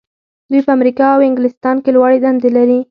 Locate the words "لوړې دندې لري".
1.95-2.79